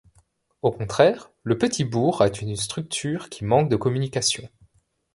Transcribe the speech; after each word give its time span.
Au 0.63 0.71
contraire 0.71 1.29
le 1.43 1.59
petit 1.59 1.83
bourg 1.85 2.23
à 2.23 2.29
une 2.41 2.55
structure 2.55 3.29
qui 3.29 3.45
manque 3.45 3.69
de 3.69 3.75
communications. 3.75 4.49